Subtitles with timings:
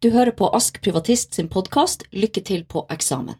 [0.00, 3.36] Du hører på Ask Privatist sin podkast Lykke til på eksamen.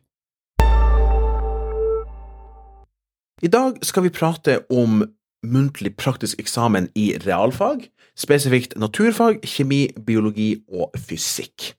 [3.40, 4.98] I dag skal vi prate om
[5.40, 11.72] muntlig praktisk eksamen i realfag, spesifikt naturfag, kjemi, biologi og fysikk.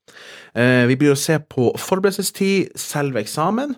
[0.57, 3.75] Eh, Vi blir å se på forberedelsestid, selve eksamen,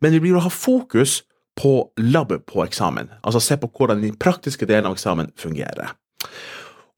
[0.00, 1.24] men vi blir å ha fokus
[1.60, 5.92] på labbet på eksamen, altså se på hvordan den praktiske delen av eksamen fungerer.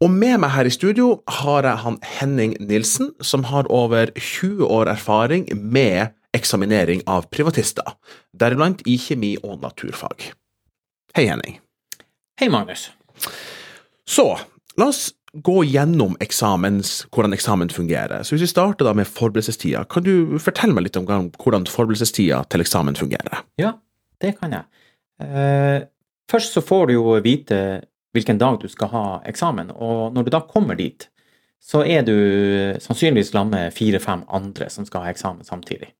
[0.00, 4.64] Og med meg her i studio har jeg han Henning Nilsen, som har over 20
[4.64, 7.84] år erfaring med eksaminering av privatister,
[8.32, 10.30] deriblant i kjemi og naturfag.
[11.12, 11.58] Hei, Henning.
[12.40, 12.86] Hei, Magnus.
[14.08, 14.24] Så,
[14.80, 18.24] la oss gå gjennom eksamens, hvordan eksamen fungerer.
[18.24, 22.40] Så hvis vi starter da med forberedelsestida, kan du fortelle meg litt om hvordan forberedelsestida
[22.48, 23.44] til eksamen fungerer?
[23.60, 23.76] Ja,
[24.24, 24.64] det kan jeg.
[25.20, 25.84] Eh,
[26.32, 27.60] først så får du jo vite
[28.14, 31.08] hvilken dag du skal ha eksamen, og når du da kommer dit,
[31.60, 32.14] så er du
[32.80, 35.92] sannsynligvis sammen med fire-fem andre som skal ha eksamen samtidig.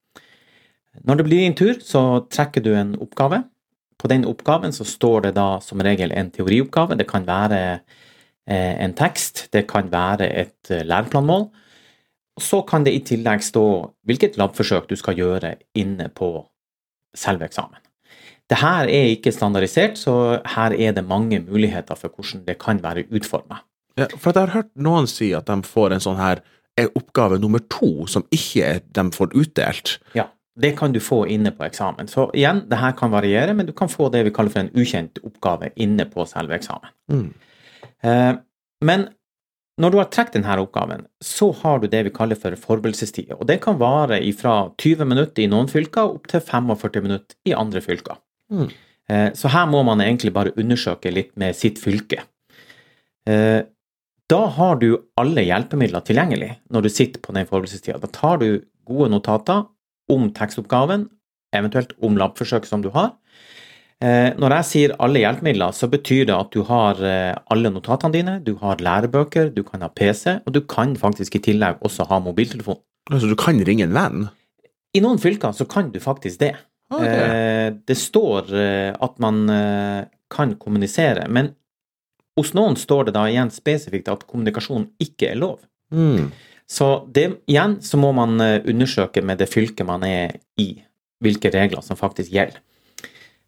[1.06, 3.44] Når det blir din tur, så trekker du en oppgave.
[4.00, 6.96] På den oppgaven så står det da som regel en teorioppgave.
[6.96, 7.60] Det kan være
[8.48, 11.50] eh, en tekst, det kan være et eh, læreplanmål.
[12.40, 13.66] Og så kan det i tillegg stå
[14.08, 16.32] hvilket labforsøk du skal gjøre inne på
[17.14, 17.78] selve eksamen.
[18.50, 22.82] Det her er ikke standardisert, så her er det mange muligheter for hvordan det kan
[22.82, 23.60] være utforma.
[23.98, 26.42] Ja, for jeg har hørt noen si at de får en sånn her
[26.78, 29.96] er oppgave nummer to, som ikke de får utdelt.
[30.16, 32.08] Ja, det kan du få inne på eksamen.
[32.10, 34.74] Så igjen, det her kan variere, men du kan få det vi kaller for en
[34.74, 36.94] ukjent oppgave inne på selve eksamen.
[37.12, 37.26] Mm.
[38.02, 38.32] Eh,
[38.86, 39.06] men
[39.80, 43.30] når du har trukket denne oppgaven, så har du det vi kaller for forberedelsestid.
[43.38, 47.56] Og det kan vare fra 20 minutter i noen fylker opp til 45 minutter i
[47.56, 48.18] andre fylker.
[48.50, 48.70] Mm.
[49.10, 52.24] Eh, Så her må man egentlig bare undersøke litt med sitt fylke.
[53.26, 53.62] Eh,
[54.30, 57.98] Da har du alle hjelpemidler tilgjengelig når du sitter på den forberedelsestida.
[57.98, 59.64] Da tar du gode notater
[60.08, 61.08] om tekstoppgaven,
[61.52, 63.16] eventuelt om labforsøk som du har.
[64.00, 66.94] Eh, Når jeg sier alle hjelpemidler, så betyr det at du har
[67.50, 71.42] alle notatene dine, du har lærebøker, du kan ha PC, og du kan faktisk i
[71.50, 72.78] tillegg også ha mobiltelefon.
[73.10, 74.30] Altså, du kan ringe en venn?
[74.94, 76.54] I noen fylker så kan du faktisk det.
[76.90, 77.06] Ok.
[77.06, 81.52] Eh, Det står eh, at man eh, kan kommunisere, men
[82.38, 85.58] hos noen står det da igjen spesifikt at kommunikasjon ikke er lov.
[85.92, 86.30] Mm.
[86.70, 90.68] Så det, igjen så må man undersøke med det fylket man er i,
[91.20, 92.60] hvilke regler som faktisk gjelder.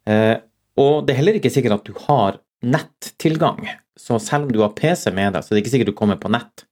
[0.05, 0.35] Eh,
[0.75, 3.67] Og det er heller ikke sikkert at du har nettilgang.
[3.99, 6.17] Så selv om du har PC med deg, så det er ikke sikkert du kommer
[6.19, 6.65] på nett.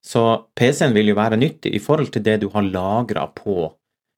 [0.00, 3.72] Så PC-en vil jo være nyttig i forhold til det du har lagra på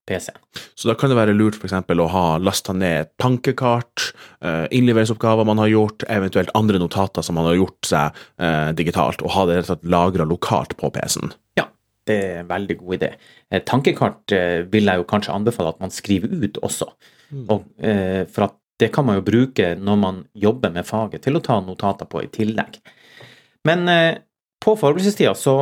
[0.08, 0.38] PC-en.
[0.74, 4.08] Så da kan det være lurt eksempel å ha lasta ned et tankekart,
[4.42, 9.22] eh, innleveringsoppgaver man har gjort, eventuelt andre notater som man har gjort seg eh, digitalt,
[9.22, 11.34] og ha det rett og slett lagra lokalt på PC-en.
[11.60, 11.68] Ja,
[12.08, 13.12] det er en veldig god idé.
[13.52, 16.90] Et Tankekart eh, vil jeg jo kanskje anbefale at man skriver ut også.
[17.32, 21.38] Og, eh, for at det kan man jo bruke når man jobber med faget, til
[21.38, 22.80] å ta notater på i tillegg.
[23.68, 24.18] Men eh,
[24.62, 25.56] på forberedelsestida så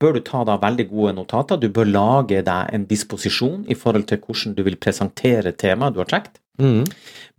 [0.00, 1.60] bør du ta da veldig gode notater.
[1.60, 6.02] Du bør lage deg en disposisjon i forhold til hvordan du vil presentere temaet du
[6.02, 6.40] har trukket.
[6.62, 6.84] Mm.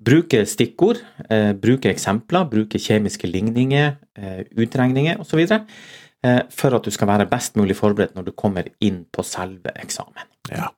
[0.05, 0.99] Bruke stikkord,
[1.29, 5.45] eh, bruke eksempler, bruke kjemiske ligninger, eh, utregninger osv.
[6.25, 9.71] Eh, for at du skal være best mulig forberedt når du kommer inn på selve
[9.75, 10.27] eksamen.
[10.51, 10.71] Ja.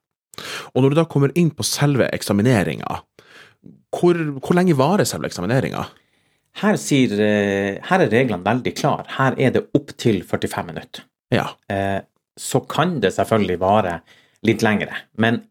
[0.76, 3.00] Og når du da kommer inn på selve eksamineringa,
[3.98, 5.86] hvor, hvor lenge varer selve eksamineringa?
[6.58, 9.06] Her, sier, eh, her er reglene veldig klare.
[9.18, 11.06] Her er det opptil 45 minutter.
[11.34, 11.50] Ja.
[11.70, 12.02] Eh,
[12.38, 14.02] så kan det selvfølgelig vare
[14.46, 15.42] litt lengre, men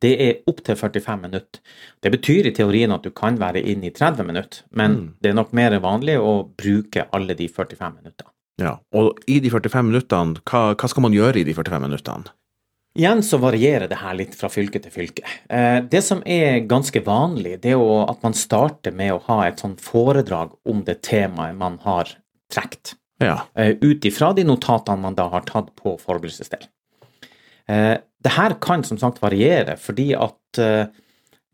[0.00, 1.60] det er opptil 45 minutter.
[2.02, 5.14] Det betyr i teorien at du kan være inne i 30 minutter, men Mm.
[5.22, 8.30] det er nok mer vanlig å bruke alle de 45 minuttene.
[8.58, 8.78] ja.
[8.94, 12.24] Og i de 45 minuttene, hva, hva skal man gjøre i de 45 minuttene?
[12.96, 15.22] Igjen så varierer det her litt fra fylke til fylke.
[15.50, 19.42] Eh, Det som er ganske vanlig, det er jo at man starter med å ha
[19.46, 22.04] et sånn foredrag om det temaet man har
[22.50, 22.94] trukket.
[23.22, 23.46] Ja.
[23.54, 26.66] eh, ut ifra de notatene man da har tatt på forberedelsesdel.
[27.68, 30.86] Eh, Det her kan som sagt variere, fordi at eh,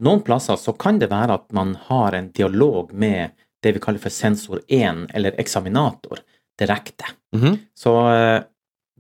[0.01, 3.31] noen plasser så kan det være at man har en dialog med
[3.63, 6.23] det vi kaller for sensor 1, eller eksaminator,
[6.59, 7.05] direkte.
[7.37, 7.59] Mhm.
[7.77, 8.43] Så eh,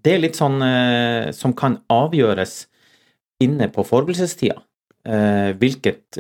[0.02, 0.58] det er litt sånn
[1.32, 2.66] som kan avgjøres
[3.40, 4.56] inne på forberedelsestida,
[5.58, 6.18] hvilket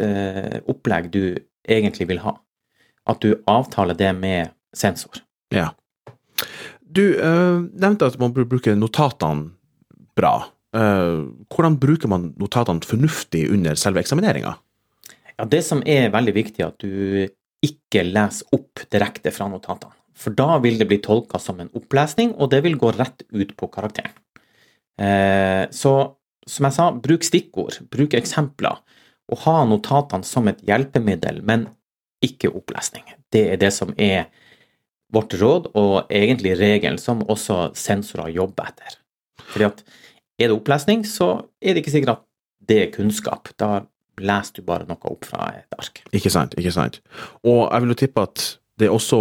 [0.70, 1.36] opplegg du
[1.66, 2.36] egentlig vil ha.
[3.10, 5.18] At du avtaler det med sensor.
[5.50, 5.72] ja.
[6.92, 9.52] Du uh, nevnte at man bruker bruke notatene
[10.18, 10.34] bra.
[10.76, 14.54] Uh, hvordan bruker man notatene fornuftig under selve eksamineringa?
[15.38, 17.28] Ja, Det som er veldig viktig, er at du
[17.62, 19.94] ikke leser opp direkte fra notatene.
[20.18, 23.54] For da vil det bli tolka som en opplesning, og det vil gå rett ut
[23.56, 24.12] på karakteren.
[25.00, 25.92] Eh, så
[26.46, 28.80] som jeg sa, bruk stikkord, bruk eksempler,
[29.32, 31.68] og ha notatene som et hjelpemiddel, men
[32.22, 33.06] ikke opplesning.
[33.32, 34.26] Det er det som er
[35.12, 38.98] vårt råd, og egentlig regelen som også sensorer jobber etter.
[39.52, 39.82] Fordi at
[40.40, 42.24] er det opplesning, så er det ikke sikkert at
[42.68, 43.50] det er kunnskap.
[43.60, 43.84] Da
[44.22, 46.02] leser du bare noe opp fra et ark.
[46.14, 47.00] Ikke sant, ikke sant.
[47.44, 48.46] Og jeg vil jo tippe at
[48.80, 49.20] det er også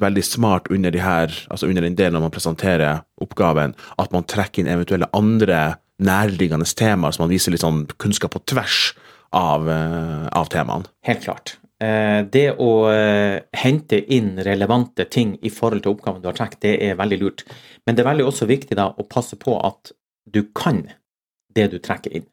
[0.00, 4.26] veldig smart under, de her, altså under den delen når man presenterer oppgaven, at man
[4.28, 8.94] trekker inn eventuelle andre nærliggende temaer, så man viser litt sånn kunnskap på tvers
[9.36, 10.88] av, eh, av temaene.
[11.04, 11.58] Helt klart.
[11.80, 16.60] Eh, Det å eh, hente inn relevante ting i forhold til oppgaven du har trukket,
[16.66, 17.46] det er veldig lurt.
[17.86, 19.94] Men det er veldig også viktig da å passe på at
[20.28, 20.84] du kan
[21.54, 22.28] det du trekker inn.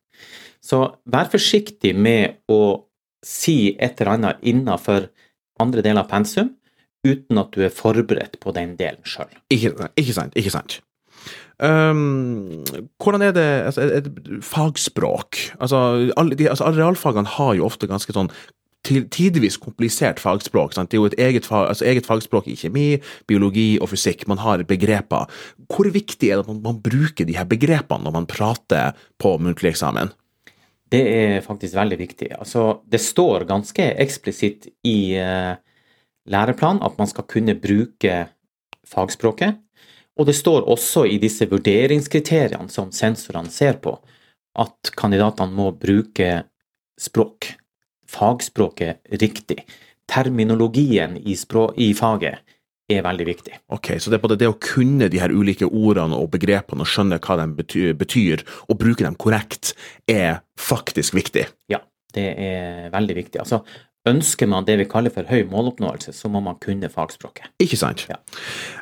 [0.62, 2.84] Så vær forsiktig med å
[3.26, 5.08] si et eller annet innenfor
[5.62, 6.52] andre deler av pensum,
[7.08, 9.32] uten at du er forberedt på den delen sjøl.
[9.54, 10.82] Ikke, ikke sant, ikke sant.
[11.58, 12.62] Um,
[13.02, 15.40] hvordan er det, altså, er det fagspråk?
[15.58, 18.30] Altså, alle, de, altså, realfagene har jo ofte ganske sånn
[18.86, 20.74] tidvis komplisert fagspråk.
[20.76, 20.92] Sant?
[20.92, 22.88] Det er jo et eget, fag, altså, eget fagspråk i kjemi,
[23.28, 24.28] biologi og fysikk.
[24.28, 25.28] Man har begreper.
[25.68, 29.36] Hvor viktig er det at man, man bruker de her begrepene når man prater på
[29.42, 30.14] muntlig eksamen?
[30.88, 32.32] Det er faktisk veldig viktig.
[32.40, 35.60] Altså, det står ganske eksplisitt i uh,
[36.32, 38.28] læreplanen at man skal kunne bruke
[38.88, 39.58] fagspråket.
[40.18, 43.94] Og det står også i disse vurderingskriteriene som sensorene ser på,
[44.58, 46.32] at kandidatene må bruke
[46.98, 47.52] språk,
[48.12, 49.64] fagspråket, riktig.
[50.08, 52.44] Terminologien i, språk, i faget
[52.88, 53.58] er veldig viktig.
[53.76, 56.88] Ok, Så det er både det å kunne de her ulike ordene og begrepene og
[56.88, 59.74] skjønne hva de betyr, betyr og bruke dem korrekt,
[60.08, 61.48] er faktisk viktig?
[61.72, 61.82] Ja,
[62.16, 63.44] det er veldig viktig.
[63.44, 63.64] Altså,
[64.08, 67.50] Ønsker man det vi kaller for høy måloppnåelse, så må man kunne fagspråket.
[67.64, 68.06] Ikke sant.
[68.10, 68.20] Ja.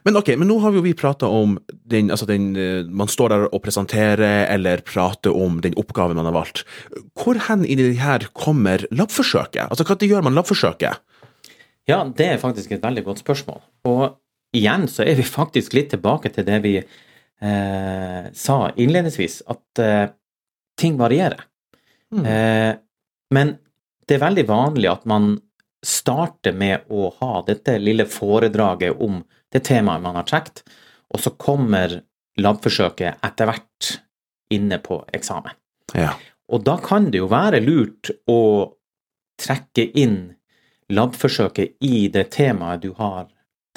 [0.05, 1.57] Men ok, men nå har vi jo vi prata om
[1.89, 2.51] den, altså den
[2.93, 6.63] Man står der og presenterer eller prater om den oppgaven man har valgt.
[7.17, 9.67] Hvor hen i det her kommer labforsøket?
[9.69, 11.01] Altså, Når gjør man labforsøket?
[11.87, 13.61] Ja, det er faktisk et veldig godt spørsmål.
[13.85, 14.17] Og
[14.55, 20.07] igjen så er vi faktisk litt tilbake til det vi eh, sa innledningsvis, at eh,
[20.79, 21.45] ting varierer.
[22.15, 22.25] Mm.
[22.25, 22.73] Eh,
[23.35, 23.55] men
[24.07, 25.35] det er veldig vanlig at man
[25.85, 29.21] starter med å ha dette lille foredraget om
[29.53, 30.63] det temaet man har trukket,
[31.13, 31.99] og så kommer
[32.41, 33.91] labforsøket etter hvert
[34.53, 35.53] inne på eksamen.
[35.93, 36.15] Ja.
[36.51, 38.41] Og da kan det jo være lurt å
[39.41, 40.35] trekke inn
[40.93, 43.27] labforsøket i det temaet du har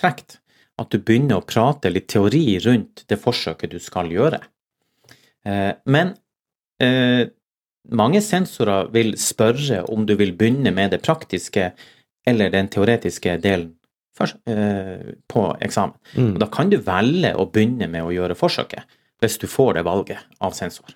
[0.01, 0.41] trukket.
[0.79, 4.39] At du begynner å prate litt teori rundt det forsøket du skal gjøre.
[5.43, 6.13] Eh, men
[6.79, 7.27] eh,
[7.89, 11.71] mange sensorer vil spørre om du vil begynne med det praktiske
[12.29, 13.73] eller den teoretiske delen
[14.19, 15.95] først, eh, på eksamen.
[16.17, 16.39] Mm.
[16.43, 18.83] Da kan du velge å begynne med å gjøre forsøket,
[19.23, 20.91] hvis du får det valget av sensor.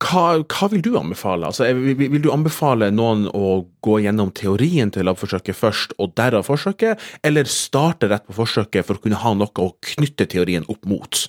[0.00, 1.50] Hva, hva vil du anbefale?
[1.50, 6.46] Altså, vil, vil du anbefale noen å gå gjennom teorien til labforsøket først, og derav
[6.48, 10.88] forsøket, eller starte rett på forsøket for å kunne ha noe å knytte teorien opp
[10.88, 11.26] mot?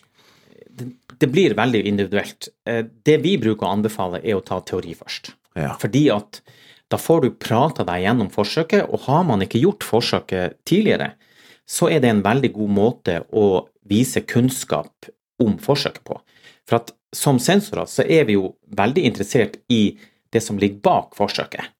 [1.21, 2.49] Det blir veldig individuelt.
[2.65, 5.33] Eh, Det vi bruker å anbefale, er å ta teori først.
[5.55, 5.75] Ja.
[5.79, 6.41] Fordi at
[6.91, 11.13] da får du prata deg gjennom forsøket, og har man ikke gjort forsøket tidligere,
[11.67, 15.07] så er det en veldig god måte å vise kunnskap
[15.39, 16.17] om forsøket på.
[16.67, 19.97] For at som sensorer så er vi jo veldig interessert i
[20.31, 21.71] det som ligger bak forsøket.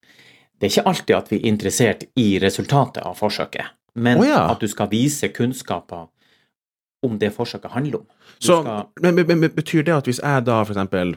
[0.59, 4.43] Det er ikke alltid at vi er interessert i resultatet av forsøket, men oh ja.
[4.51, 6.07] at du skal vise kunnskaper
[7.01, 8.07] om det forsøket handler om.
[8.39, 8.61] Så,
[9.01, 11.15] men, men, men betyr det at hvis jeg da for eksempel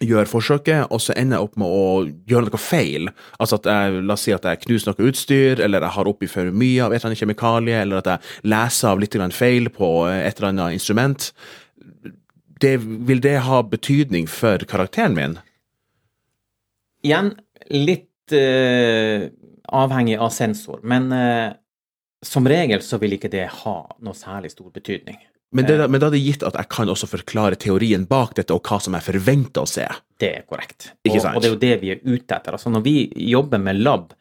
[0.00, 1.82] gjør forsøket, og så ender jeg opp med å
[2.30, 5.84] gjøre noe feil, altså at jeg, la oss si at jeg knuser noe utstyr, eller
[5.84, 9.02] jeg har oppi for mye av et eller annet kjemikalie, eller at jeg leser av
[9.02, 11.28] litt feil på et eller annet instrument,
[12.60, 15.38] det, vil det ha betydning for karakteren min?
[17.00, 17.32] igjen
[17.72, 19.28] litt uh,
[19.70, 21.52] avhengig av sensor, men eh,
[22.24, 25.18] som regel så vil ikke det ha noe særlig stor betydning.
[25.52, 28.54] Men, det, men da er det gitt at jeg kan også forklare teorien bak dette,
[28.54, 29.86] og hva som jeg forventer å se.
[30.20, 30.92] Det er korrekt.
[31.02, 32.54] Ikke og, og det er jo det vi er ute etter.
[32.54, 32.94] Altså når vi
[33.32, 34.12] jobber med lab,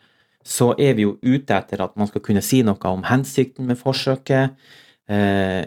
[0.42, 3.78] så er vi jo ute etter at man skal kunne si noe om hensikten med
[3.78, 4.56] forsøket,
[5.12, 5.62] eh,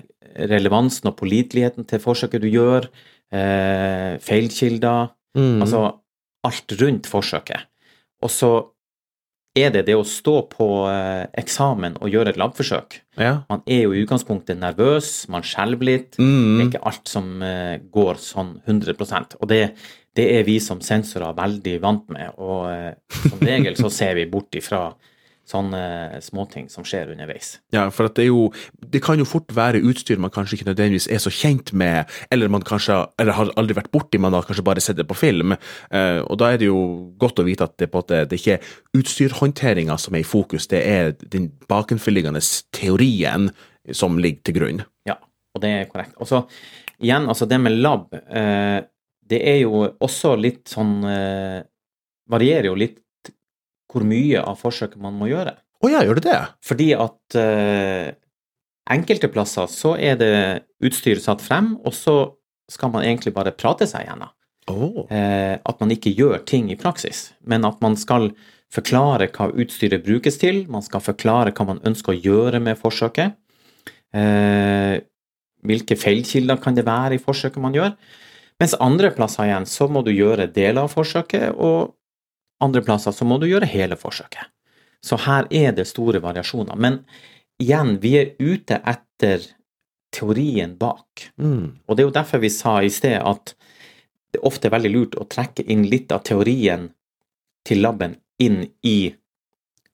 [0.50, 2.88] relevansen og påliteligheten til forsøket du gjør,
[3.32, 5.62] eh, feilkilder, Mm.
[5.64, 5.78] altså
[6.44, 7.62] alt rundt forsøket.
[8.20, 8.50] Og så
[9.54, 13.00] er det det å stå på eh, eksamen og gjøre et labforsøk.
[13.21, 13.42] ja.
[13.50, 16.11] Man er jo i utgangspunktet nervøs, man skjelver litt.
[16.16, 16.71] Det er Mm.
[16.71, 19.75] ikke alt som eh, går sånn 100% Og det,
[20.16, 22.32] det er vi som sensorer veldig vant med.
[22.38, 22.94] Og eh,
[23.28, 24.94] som regel så ser vi bort ifra
[25.52, 27.54] sånne småting som skjer underveis.
[27.75, 28.49] Ja, for det er jo
[28.92, 32.50] Det kan jo fort være utstyr man kanskje ikke nødvendigvis er så kjent med, eller
[32.52, 35.54] man kanskje eller har aldri vært borti, man har kanskje bare sett det på film.
[35.90, 39.97] Eh, og da er det jo godt å vite at det, det er ikke utstyrhåndteringa
[39.99, 42.42] som er i fokus, det er den bakenforliggende
[42.75, 43.50] teorien
[43.90, 44.82] som ligger til grunn.
[45.09, 45.18] Ja,
[45.54, 46.16] og det er korrekt.
[46.21, 46.44] Og så
[47.02, 48.80] igjen, altså det med lab, eh,
[49.32, 51.61] det er jo også litt sånn eh,
[52.32, 53.01] Varierer jo litt
[53.92, 55.54] hvor mye av forsøket man må gjøre.
[55.82, 56.40] Å ja, gjør det det?
[56.64, 58.12] Fordi at eh,
[58.92, 60.34] enkelte plasser så er det
[60.84, 62.16] utstyr satt frem, og så
[62.70, 64.32] skal man egentlig bare prate seg gjennom.
[64.70, 65.04] Oh.
[65.11, 68.30] Eh, at man ikke gjør ting i praksis, men at man skal
[68.72, 73.34] forklare hva utstyret brukes til, man skal forklare hva man ønsker å gjøre med forsøket.
[74.16, 75.02] Eh,
[75.66, 77.96] hvilke feilkilder kan det være i forsøket man gjør?
[78.62, 81.96] Mens andre plasser igjen så må du gjøre deler av forsøket, og
[82.62, 84.50] andre plasser så må du gjøre hele forsøket.
[85.02, 86.78] Så her er det store variasjoner.
[86.78, 87.00] Men
[87.62, 89.49] igjen, vi er ute etter
[90.14, 91.28] teorien bak.
[91.40, 91.83] Mm.
[91.87, 93.54] Og det er jo derfor vi sa i sted at
[94.33, 96.90] det er ofte veldig lurt å trekke inn litt av teorien
[97.66, 99.12] til laben inn i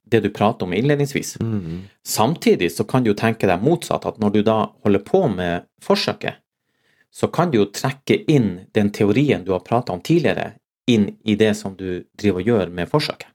[0.08, 1.36] det du prater om innledningsvis.
[1.40, 1.88] Mm.
[2.06, 5.66] Samtidig så kan du jo tenke deg motsatt, at når du da holder på med
[5.84, 6.40] forsøket,
[7.12, 10.52] så kan du jo trekke inn den teorien du har prata om tidligere,
[10.88, 13.30] inn i det som du driver og gjør med forsøket.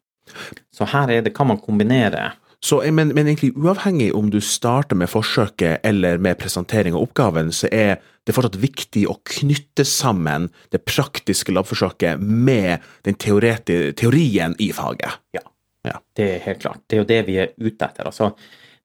[0.74, 2.32] Så her er det, kan man kombinere
[2.64, 7.04] Så, eh, men, men egentlig uavhengig om du starter med forsøket eller med presentering av
[7.04, 14.56] oppgaven, så er det fortsatt viktig å knytte sammen det praktiske labforsøket med den teorien
[14.60, 15.20] i faget.
[15.36, 16.80] Ja, Det er helt klart.
[16.88, 18.08] Det er jo det vi er ute etter.
[18.08, 18.32] Altså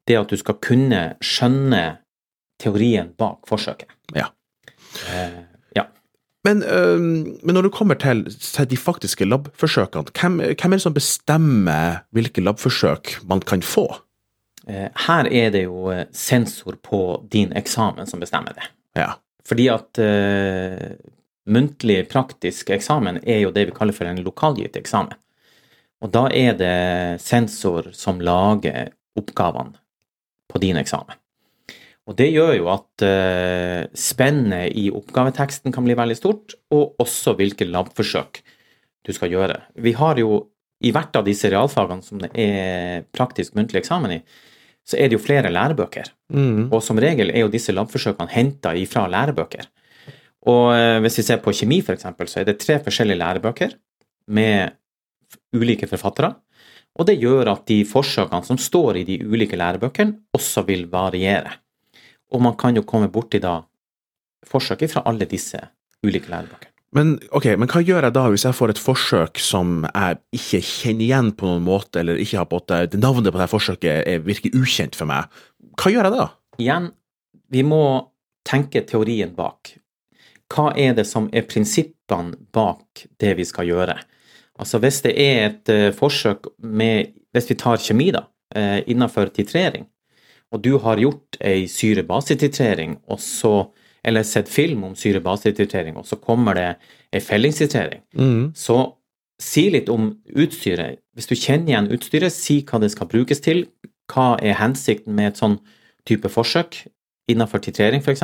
[0.08, 1.82] det at du skal kunne skjønne
[2.58, 3.90] teorien bak forsøket.
[4.16, 4.30] Ja.
[5.12, 5.47] Eh, ja.
[6.46, 7.00] Men, øh,
[7.42, 12.04] men når det kommer til, til de faktiske labforsøkene, hvem, hvem er det som bestemmer
[12.14, 13.88] hvilke labforsøk man kan få?
[14.68, 17.00] Eh, her er det jo eh, sensor på
[17.32, 18.68] din eksamen som bestemmer det.
[19.00, 19.14] Ja.
[19.48, 20.90] Fordi at eh,
[21.48, 25.16] muntlig praktisk eksamen er jo det vi kaller for en lokalgitt eksamen.
[26.04, 29.74] Og da er det sensor som lager oppgavene
[30.48, 31.16] på din eksamen.
[32.08, 37.36] Og det gjør jo at uh, spennet i oppgaveteksten kan bli veldig stort, og også
[37.36, 38.40] hvilke labforsøk
[39.04, 39.58] du skal gjøre.
[39.76, 40.46] Vi har jo
[40.84, 44.20] i hvert av disse realfagene som det er praktisk muntlig eksamen i,
[44.88, 46.08] så er det jo flere lærebøker.
[46.32, 46.70] Mm.
[46.72, 49.66] Og som regel er jo disse labforsøkene henta ifra lærebøker.
[50.48, 53.74] Og eh, hvis vi ser på kjemi f.eks., så er det tre forskjellige lærebøker
[54.32, 54.78] med
[55.56, 56.32] ulike forfattere.
[56.98, 61.58] Og det gjør at de forsøkene som står i de ulike lærebøkene, også vil variere.
[62.34, 63.60] Og man kan jo komme borti da
[64.48, 65.60] forsøk fra alle disse
[66.04, 66.74] ulike lærebøkene.
[66.96, 70.60] Men, okay, men hva gjør jeg da hvis jeg får et forsøk som jeg ikke
[70.64, 74.22] kjenner igjen på noen måte, eller ikke har på at navnet på det forsøket er,
[74.24, 75.28] virker ukjent for meg?
[75.76, 76.28] Hva gjør jeg da?
[76.62, 76.88] Igjen,
[77.52, 77.82] vi må
[78.48, 79.74] tenke teorien bak.
[80.48, 83.98] Hva er det som er prinsippene bak det vi skal gjøre?
[84.58, 88.22] Altså hvis det er et eh, forsøk med Hvis vi tar kjemi, da,
[88.56, 89.84] eh, innenfor titrering,
[90.52, 92.98] og du har gjort ei syre-base-titrering,
[94.04, 96.68] eller sett film om syre-base-titrering, og så kommer det
[97.12, 98.52] ei fellingstitrering, Mm.
[98.54, 98.94] så
[99.40, 100.98] si litt om utstyret.
[101.14, 103.66] Hvis du kjenner igjen utstyret, si hva det skal brukes til.
[104.10, 105.58] Hva er hensikten med et sånn
[106.06, 106.86] type forsøk
[107.30, 108.22] innenfor titrering, f.eks.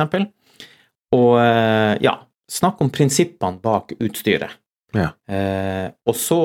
[1.13, 2.17] Og eh, ja,
[2.51, 4.57] snakk om prinsippene bak utstyret.
[4.93, 5.11] Ja.
[5.29, 6.39] Eh, og så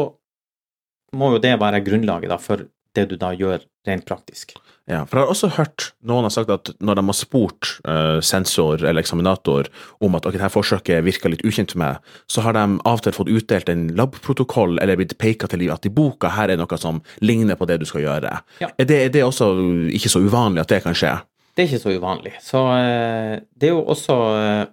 [1.17, 2.67] må jo det være grunnlaget da, for
[2.97, 4.57] det du da gjør rent praktisk.
[4.91, 8.19] Ja, for jeg har også hørt noen har sagt at når de har spurt eh,
[8.27, 9.69] sensor eller eksaminator
[10.03, 13.05] om at ok, dette forsøket virker litt ukjent for meg, så har de av og
[13.05, 16.81] til fått utdelt en labprotokoll eller blitt peka til at i boka her er noe
[16.81, 18.35] som ligner på det du skal gjøre.
[18.65, 18.73] Ja.
[18.75, 19.53] Er, det, er det også
[19.95, 21.15] ikke så uvanlig at det kan skje?
[21.55, 22.35] Det er ikke så uvanlig.
[22.43, 24.67] Så eh, det er jo også eh,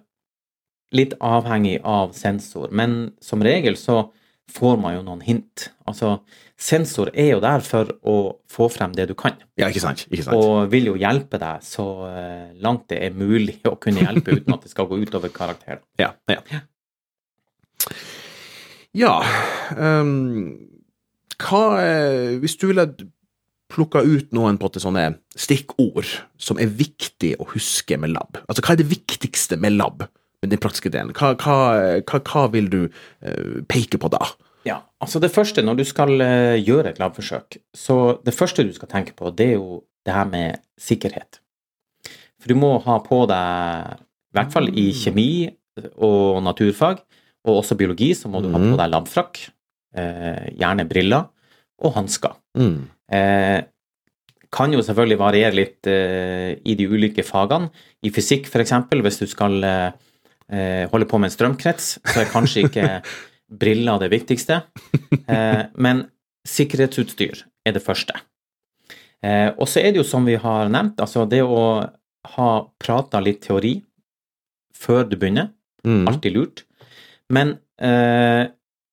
[0.98, 4.08] litt avhengig av sensor, men som regel så
[4.50, 5.68] får man jo noen hint.
[5.86, 6.16] Altså,
[6.58, 8.16] sensor er jo der for å
[8.50, 10.06] få frem det du kan, Ja, ikke sant?
[10.10, 10.36] Ikke sant?
[10.36, 14.56] og vil jo hjelpe deg så eh, langt det er mulig å kunne hjelpe uten
[14.56, 15.84] at det skal gå utover karakteren.
[16.02, 16.12] Ja.
[16.30, 16.42] Ja.
[18.98, 19.14] ja
[19.78, 20.58] um,
[21.38, 21.62] hva
[22.42, 22.88] Hvis du ville
[23.70, 25.06] plukka ut noen på til sånne
[25.38, 26.08] stikkord
[26.40, 30.08] som er viktig å huske med lab, altså hva er det viktigste med lab?
[30.38, 31.10] Med den praktiske delen.
[31.18, 31.54] Hva, hva,
[32.06, 34.20] hva, hva vil du eh, peke på da?
[34.68, 38.72] Ja, altså det første, når du skal eh, gjøre et labforsøk, så det første du
[38.76, 41.40] skal tenke på, det er jo det her med sikkerhet.
[42.38, 45.30] For du må ha på deg, i hvert fall i kjemi
[46.04, 47.00] og naturfag,
[47.48, 49.40] og også biologi, så må du ha på deg labfrakk,
[49.96, 51.28] eh, gjerne briller
[51.84, 52.36] og hansker.
[52.58, 52.88] Mm.
[53.14, 53.60] Eh,
[54.54, 57.70] kan jo selvfølgelig variere litt eh, i de ulike fagene.
[58.04, 59.90] I fysikk f.eks., hvis du skal eh,
[60.48, 62.86] eh, holde på med en strømkrets, så er kanskje ikke
[63.50, 64.62] briller det viktigste.
[65.28, 66.06] Eh, men
[66.48, 68.14] sikkerhetsutstyr er det første.
[69.24, 71.60] Eh, og så er det jo som vi har nevnt, altså det å
[72.36, 72.48] ha
[72.80, 73.74] prata litt teori
[74.76, 75.50] før du begynner,
[75.84, 76.08] Mm.
[76.10, 76.64] alltid lurt.
[77.30, 78.48] Men eh,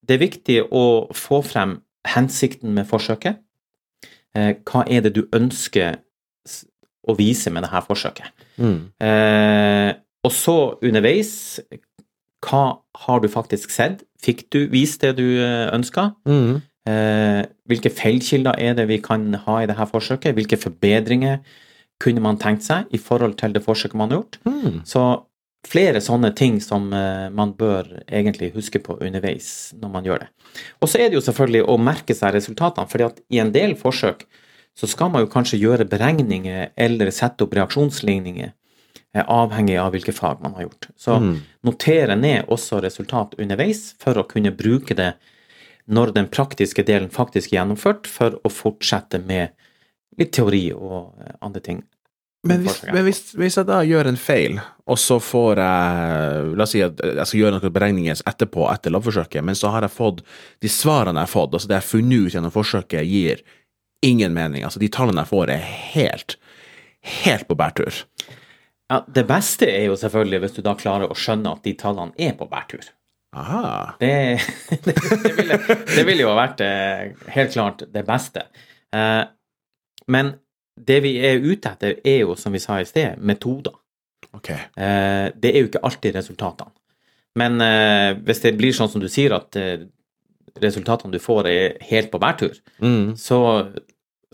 [0.05, 3.39] det er viktig å få frem hensikten med forsøket.
[4.35, 5.97] Eh, hva er det du ønsker
[7.07, 8.29] å vise med dette forsøket?
[8.62, 8.91] Mm.
[9.01, 9.93] Eh,
[10.24, 11.59] og så underveis,
[12.45, 12.63] hva
[13.07, 14.03] har du faktisk sett?
[14.25, 16.10] Fikk du vist det du eh, ønska?
[16.29, 16.63] Mm.
[16.89, 20.36] Eh, hvilke feilkilder er det vi kan ha i dette forsøket?
[20.38, 21.39] Hvilke forbedringer
[22.01, 24.39] kunne man tenkt seg i forhold til det forsøket man har gjort?
[24.46, 24.82] Mm.
[24.88, 25.05] Så
[25.65, 30.32] flere sånne ting som eh, man bør egentlig huske på underveis når man gjør det.
[30.82, 33.74] Og så er det jo selvfølgelig å merke seg resultatene, fordi at i en del
[33.79, 34.25] forsøk
[34.75, 38.51] så skal man jo kanskje gjøre beregninger eller sette opp reaksjonsligninger,
[39.24, 40.88] avhengig av hvilke fag man har gjort.
[40.98, 41.41] Så Mm.
[41.63, 45.13] notere ned også resultat underveis for å kunne bruke det
[45.88, 49.50] når den praktiske delen faktisk er gjennomført, for å fortsette med
[50.17, 51.84] litt teori og eh, andre ting.
[52.45, 56.63] Men, hvis, men hvis, hvis jeg da gjør en feil, og så får jeg La
[56.63, 59.95] oss si at jeg skal gjøre noen beregninger etterpå, etter lovforsøket, men så har jeg
[59.95, 60.22] fått
[60.62, 63.41] de svarene jeg har fått, altså det jeg har funnet ut gjennom forsøket, gir
[64.05, 64.63] ingen mening.
[64.63, 66.38] Altså de tallene jeg får, er helt,
[67.25, 68.03] helt på bærtur.
[68.91, 72.13] Ja, Det beste er jo selvfølgelig hvis du da klarer å skjønne at de tallene
[72.21, 72.85] er på bærtur.
[73.35, 73.95] Aha.
[73.99, 74.11] Det,
[74.85, 75.57] det, det, ville,
[75.89, 78.45] det ville jo ha vært eh, helt klart det beste.
[78.95, 79.23] Eh,
[80.07, 80.35] men
[80.77, 83.73] det vi er ute etter, er jo, som vi sa i sted, metoder.
[84.35, 84.49] Ok.
[84.53, 86.71] Eh, det er jo ikke alltid resultatene.
[87.35, 87.59] Men
[88.23, 89.57] hvis det blir sånn som du sier, at
[90.63, 93.17] resultatene du får er helt på bærtur, Mm.
[93.19, 93.39] så,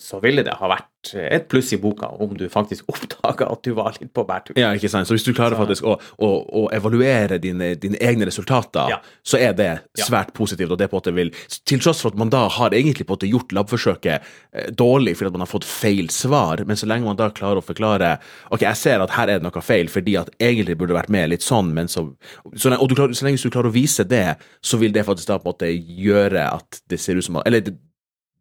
[0.01, 3.71] så ville det ha vært et pluss i boka om du faktisk oppdaga at du
[3.77, 4.53] var litt på bærtur.
[4.57, 5.07] Ja, ikke sant.
[5.09, 6.29] Så hvis du klarer Så- faktisk å, å,
[6.61, 8.99] å evaluere dine, dine egne resultater, Ja.
[9.25, 10.05] så er det Ja.
[10.05, 10.71] svært positivt.
[10.71, 11.31] og det på en måte vil,
[11.65, 14.21] Til tross for at man da har egentlig på en måte gjort labforsøket
[14.53, 17.57] eh, dårlig fordi at man har fått feil svar, men så lenge man da klarer
[17.61, 18.19] å forklare
[18.51, 21.09] Ok, jeg ser at her er det noe feil, fordi at egentlig burde det vært
[21.09, 22.15] med litt sånn, men så
[22.55, 25.05] så lenge, Og du klarer, så lenge du klarer å vise det, så vil det
[25.05, 25.71] faktisk da på en måte
[26.05, 27.75] gjøre at det ser ut som at Eller det,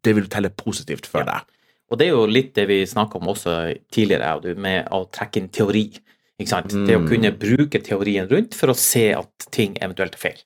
[0.03, 1.47] det vil telle positivt for deg.
[1.91, 3.55] Og det er jo litt det vi snakka om også
[3.91, 5.89] tidligere, du, med å trekke inn teori.
[6.39, 6.71] Ikke sant?
[6.87, 7.09] Det å Mm.
[7.09, 10.39] kunne bruke teorien rundt for å se at ting eventuelt er feil.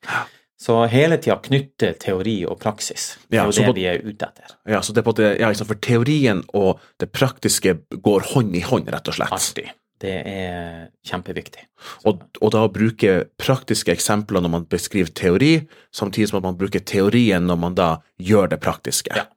[0.60, 3.18] Så hele tida knytte teori og praksis.
[3.30, 4.56] Det er jo ja, det vi er ute etter.
[4.68, 8.62] Ja, så det er på det, ja, For teorien og det praktiske går hånd i
[8.62, 9.32] hånd, rett og slett.
[9.32, 9.70] Alltid.
[10.00, 11.62] Det er kjempeviktig.
[12.06, 16.84] Og, og da bruke praktiske eksempler når man beskriver teori, samtidig som at man bruker
[16.84, 17.90] teorien når man da
[18.20, 19.16] gjør det praktiske.
[19.16, 19.28] Ja.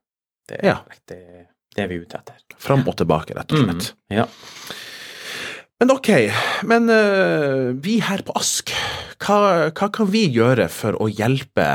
[0.48, 0.76] Det er, Ja.
[1.11, 1.18] det,
[1.76, 2.38] det, vi er ute etter.
[2.58, 3.90] Fram og tilbake, rett og slett.
[4.11, 4.26] Mm, ja.
[5.78, 6.08] Men ok,
[6.66, 8.72] men uh, vi her på Ask,
[9.22, 11.68] hva, hva kan vi gjøre for å hjelpe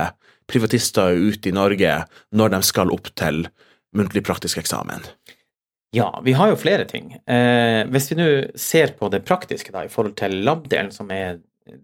[0.51, 2.01] privatister ut i Norge
[2.35, 3.45] når de skal opp til
[3.95, 5.05] muntlig praktisk eksamen?
[5.95, 7.13] Ja, vi har jo flere ting.
[7.29, 8.27] Eh, hvis vi nå
[8.59, 11.37] ser på det praktiske da, i forhold til lab-delen, som er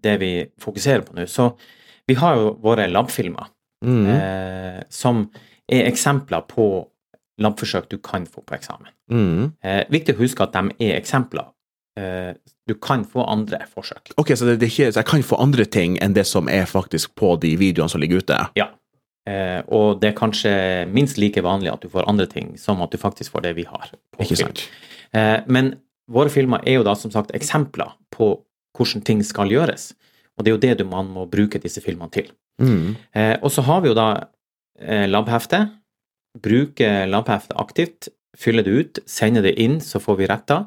[0.03, 1.51] det vi fokuserer på nå, så
[2.09, 3.51] vi har jo våre lab-filmer,
[3.85, 4.09] Mm.
[4.11, 5.21] eh, som
[5.71, 6.69] er eksempler på
[7.39, 8.91] lab-forsøk du kan få på eksamen.
[9.11, 9.51] Mm.
[9.63, 11.51] Eh, viktig å huske at de er eksempler.
[11.99, 12.33] Eh,
[12.67, 14.13] du kan få andre forsøk.
[14.21, 16.67] Ok, så, det, det ikke, så jeg kan få andre ting enn det som er
[16.69, 18.37] faktisk på de videoene som ligger ute?
[18.59, 18.69] Ja.
[19.29, 20.51] Eh, og det er kanskje
[20.93, 23.65] minst like vanlig at du får andre ting som at du faktisk får det vi
[23.69, 23.91] har.
[24.19, 24.51] Ikke film.
[24.51, 24.67] sant?
[25.17, 25.73] Eh, men
[26.09, 28.35] våre filmer er jo da som sagt eksempler på
[28.77, 29.91] hvordan ting skal gjøres.
[30.37, 32.29] Og det er jo det du, man må bruke disse filmene til.
[32.61, 32.95] Mm.
[33.15, 34.09] Eh, og så har vi jo da
[34.81, 35.65] eh, labhefte.
[36.39, 38.09] Bruke labheftet aktivt.
[38.37, 40.59] Fylle det ut, sende det inn, så får vi retta.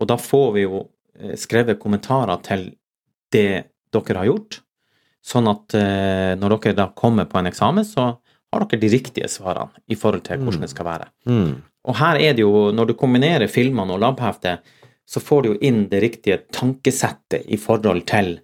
[0.00, 0.84] Og da får vi jo
[1.18, 2.68] eh, skrevet kommentarer til
[3.32, 4.60] det dere har gjort.
[5.22, 8.12] Sånn at eh, når dere da kommer på en eksamen, så
[8.52, 11.08] har dere de riktige svarene i forhold til hvordan det skal være.
[11.30, 11.52] Mm.
[11.88, 14.62] Og her er det jo, når du kombinerer filmene og labheftet,
[15.08, 18.36] så får du jo inn det riktige tankesettet i forhold til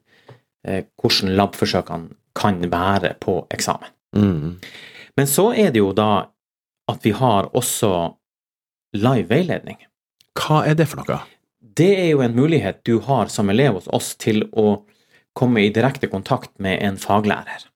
[0.69, 3.93] hvordan labforsøkene kan være på eksamen.
[4.17, 4.59] Mm.
[5.17, 6.29] Men så er det jo da
[6.89, 7.91] at vi har også
[8.97, 9.81] live veiledning.
[10.39, 11.21] Hva er det for noe?
[11.59, 14.85] Det er jo en mulighet du har som elev hos oss til å
[15.39, 17.67] komme i direkte kontakt med en faglærer.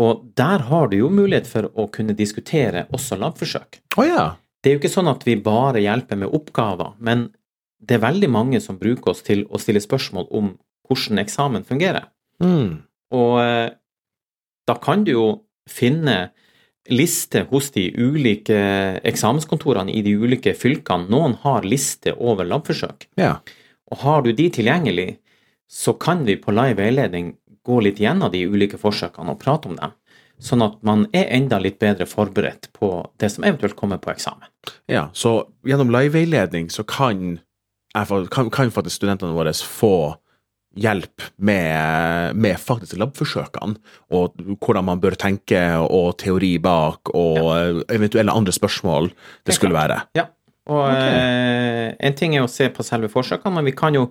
[0.00, 3.82] Og der har du jo mulighet for å kunne diskutere også labforsøk.
[3.98, 4.24] Oh, ja.
[4.62, 7.28] Det er jo ikke sånn at vi bare hjelper med oppgaver, men
[7.80, 10.52] det er veldig mange som bruker oss til å stille spørsmål om
[10.88, 12.10] hvordan eksamen fungerer.
[12.42, 12.82] Mm.
[13.16, 13.70] Og eh,
[14.68, 15.26] da kan du jo
[15.70, 16.18] finne
[16.90, 18.58] liste hos de ulike
[19.06, 21.10] eksamenskontorene i de ulike fylkene.
[21.12, 23.06] Noen har liste over labforsøk.
[23.20, 23.36] Ja.
[23.90, 25.10] Og har du de tilgjengelig,
[25.70, 27.34] så kan vi på live veiledning
[27.66, 29.94] gå litt gjennom de ulike forsøkene og prate om dem.
[30.40, 32.88] Sånn at man er enda litt bedre forberedt på
[33.20, 34.48] det som eventuelt kommer på eksamen.
[34.88, 35.10] ja.
[35.12, 37.38] Så gjennom live-veiledning så kan,
[37.92, 40.16] kan, kan faktisk studentene våre få
[40.76, 43.76] hjelp med, med faktisk labforsøkene,
[44.14, 49.10] og hvordan man bør tenke, og teori bak, og eventuelle andre spørsmål
[49.46, 50.00] det skulle være.
[50.14, 50.28] Ja,
[50.70, 51.16] og okay.
[51.16, 54.10] eh, en ting er å se på selve forsøkene, men vi kan jo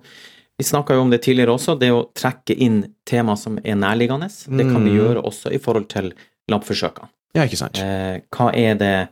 [0.60, 4.26] vi snakka jo om det tidligere også, det å trekke inn tema som er nærliggende.
[4.28, 4.98] Det kan vi Mm.
[4.98, 6.12] gjøre også i forhold til
[6.52, 7.08] labforsøkene.
[7.34, 7.78] Ja, ikke sant?
[7.80, 9.08] Eh, hva er det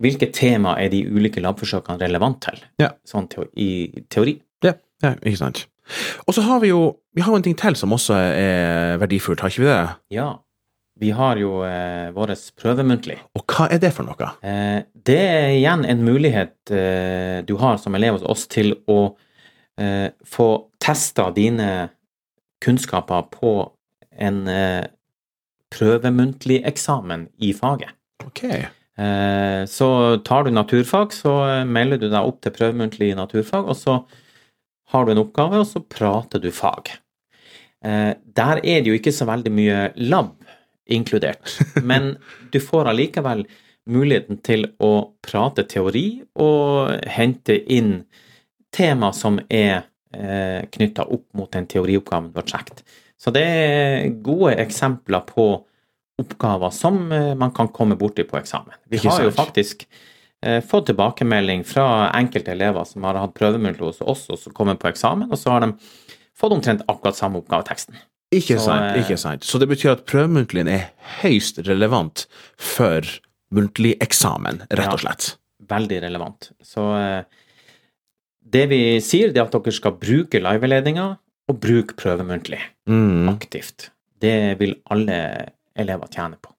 [0.00, 2.92] Hvilke tema er de ulike labforsøkene relevant til, Ja.
[3.04, 4.40] sånn i teori?
[4.62, 5.66] Ja, ja ikke sant.
[6.26, 6.82] Og så har vi jo
[7.16, 9.86] vi har en ting til som også er verdifullt, har ikke vi det?
[10.14, 10.28] Ja,
[10.98, 13.16] vi har jo eh, vår prøvemuntlig.
[13.38, 14.30] Og hva er det for noe?
[14.42, 19.00] Eh, det er igjen en mulighet eh, du har som elev hos oss til å
[19.78, 20.48] eh, få
[20.82, 21.88] testa dine
[22.64, 23.52] kunnskaper på
[24.18, 24.88] en eh,
[25.74, 27.94] prøvemuntlig eksamen i faget.
[28.26, 28.44] Ok.
[28.48, 29.90] Eh, så
[30.26, 31.34] tar du naturfag, så
[31.66, 34.00] melder du deg opp til prøvemuntlig naturfag, og så
[34.92, 36.92] har du en oppgave, og så prater du fag.
[37.84, 40.34] Eh, der er det jo ikke så veldig mye lab
[40.88, 41.58] inkludert,
[41.90, 42.16] men
[42.52, 43.44] du får allikevel
[43.88, 48.02] muligheten til å prate teori og hente inn
[48.74, 52.82] tema som er eh, knytta opp mot den teorioppgaven du har sjekket.
[53.18, 55.48] Så det er gode eksempler på
[56.18, 58.76] oppgaver som eh, man kan komme borti på eksamen.
[58.90, 59.86] Vi har jo faktisk
[60.62, 64.86] fått tilbakemelding fra enkelte elever som har hatt prøvemuntlig hos oss, og så kommer på
[64.92, 65.72] eksamen, og så har de
[66.38, 67.96] fått omtrent akkurat samme oppgaveteksten.
[68.30, 69.42] Ikke sant, eh, ikke sant.
[69.42, 70.90] Så det betyr at prøvemuntligen er
[71.22, 72.26] høyst relevant
[72.60, 73.00] for
[73.50, 75.30] muntlig eksamen, rett og slett.
[75.32, 75.66] Ja.
[75.74, 76.50] Veldig relevant.
[76.62, 77.22] Så eh,
[78.48, 81.16] det vi sier, det er at dere skal bruke liveledninga,
[81.48, 83.26] og bruke prøvemuntlig Mm.
[83.32, 83.88] aktivt.
[84.20, 86.52] Det vil alle elever tjene på.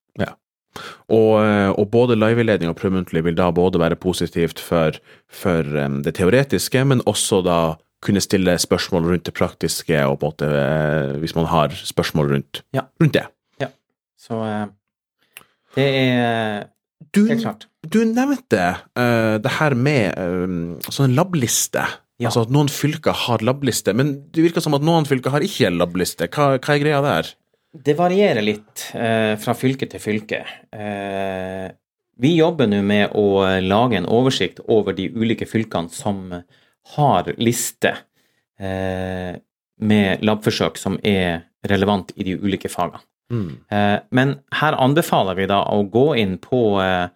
[1.10, 4.98] Og, eh, og både liveledning og prøvemuntlig vil da både være positivt for,
[5.30, 5.63] for
[6.06, 7.60] det teoretiske, men også da
[8.02, 12.32] kunne stille spørsmål rundt det praktiske, og på en måte, eh, hvis man har spørsmål
[12.36, 12.86] rundt, Ja.
[13.02, 13.26] rundt det.
[14.20, 14.65] Så eh,
[15.78, 16.65] det er
[17.15, 17.68] Du, helt klart.
[17.88, 18.60] du nevnte
[19.00, 20.58] uh, det her med um,
[20.92, 21.86] sånn labliste.
[22.20, 22.28] Ja.
[22.28, 25.72] Altså at noen fylker har labliste, men det virker som at noen fylker har ikke
[25.72, 26.28] labliste.
[26.28, 27.32] Hva, hva er greia der?
[27.69, 30.39] Det varierer litt eh, fra fylke til fylke.
[30.73, 31.67] Eh,
[32.19, 36.34] vi jobber nå med å lage en oversikt over de ulike fylkene som
[36.95, 37.93] har liste
[38.60, 39.38] eh,
[39.79, 43.03] med labforsøk som er relevant i de ulike fagene.
[43.29, 43.49] Mm.
[43.69, 47.08] Eh, men her anbefaler vi da å gå inn på eh,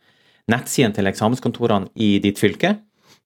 [0.52, 2.76] nettsiden til eksamenskontorene i ditt fylke.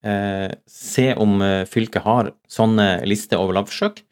[0.05, 4.03] Eh, se om eh, fylket har sånne lister over labforsøk,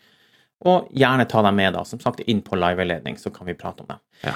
[0.66, 3.84] og gjerne ta dem med da, som sagt, inn på liveveiledning, så kan vi prate
[3.84, 4.02] om dem.
[4.24, 4.36] Ja.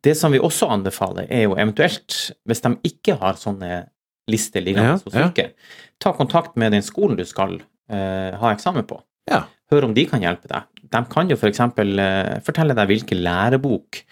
[0.00, 2.16] Det som vi også anbefaler, er jo eventuelt,
[2.48, 3.84] hvis de ikke har sånne
[4.30, 5.56] lister liggende Ja, hos fylket,
[6.02, 9.00] ta kontakt med den skolen du skal uh, ha eksamen på.
[9.30, 9.44] Ja.
[9.70, 10.66] Hør om de kan hjelpe deg.
[10.90, 11.62] De kan jo f.eks.
[11.62, 14.02] Uh, fortelle deg hvilken lærebok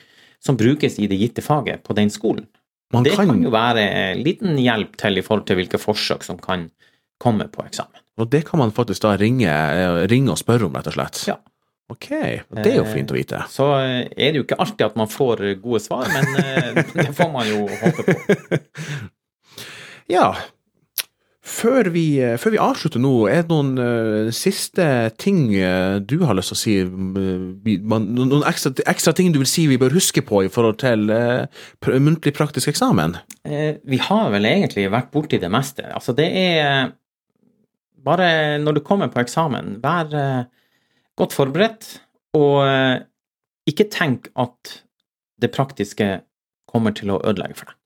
[0.44, 2.46] som brukes i det gitte faget på den skolen.
[2.94, 6.24] Man Det kan, kan jo være en liten hjelp til i forhold til hvilke forsøk
[6.24, 6.68] som kan
[7.20, 8.00] komme på eksamen.
[8.18, 11.22] Og det kan man faktisk da ringe, eh, ringe og spørre om, rett og slett.
[11.30, 11.38] Ja.
[11.88, 13.38] Ok, og det er jo fint å vite.
[13.48, 16.82] Så eh, er det jo ikke alltid at man får eh, gode svar, men eh,
[16.98, 18.58] det får man jo håpe på.
[20.08, 20.30] Ja,
[21.48, 24.84] før vi, eh, før vi avslutter nå, er det noen eh, siste
[25.20, 26.76] ting eh, du har lyst til å si?
[26.84, 30.78] eh, man, noen ekstra, ekstra ting du vil si vi bør huske på i forhold
[30.80, 31.44] til eh,
[32.00, 33.16] muntlig praktisk eksamen?
[33.48, 35.88] Eh, Vi har vel egentlig vært borti det meste.
[35.92, 36.90] Altså, det er
[38.04, 40.44] bare når du kommer på eksamen, vær eh,
[41.18, 41.90] godt forberedt,
[42.38, 42.96] og eh,
[43.68, 44.78] ikke tenk at
[45.38, 46.08] det praktiske
[46.68, 47.78] kommer til å ødelegge for deg.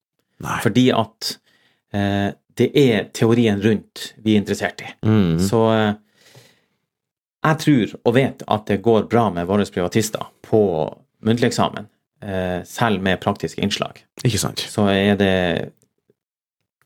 [0.43, 0.59] Nei.
[0.65, 1.35] Fordi at
[1.95, 4.91] eh, det er teorien rundt vi er interessert i.
[5.07, 5.39] Mm.
[5.43, 5.93] Så eh,
[7.43, 10.63] jeg tror og vet at det går bra med våre privatister på
[11.23, 11.89] muntlig eksamen,
[12.23, 14.03] eh, selv med praktiske innslag.
[14.25, 14.63] Ikke sant?
[14.71, 15.35] Så er det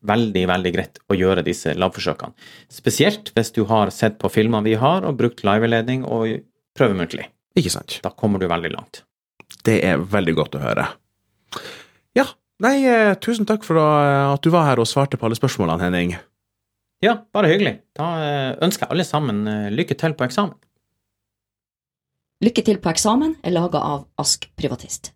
[0.08, 2.34] veldig, veldig greit å gjøre disse labforsøkene.
[2.72, 6.40] Spesielt hvis du har sett på filmene vi har, og brukt liveledning og
[6.76, 7.28] prøvemuntlig.
[7.56, 7.98] Ikke sant?
[8.04, 9.02] Da kommer du veldig langt.
[9.66, 10.86] Det er veldig godt å høre.
[12.16, 12.26] Ja,
[12.62, 15.82] nei, eh, tusen takk for eh, at du var her og svarte på alle spørsmålene,
[15.86, 16.16] Henning.
[17.04, 17.78] Ja, bare hyggelig.
[17.96, 20.56] Da eh, ønsker jeg alle sammen lykke til på eksamen.
[22.44, 25.15] Lykke til på eksamen er laga av Ask Privatist.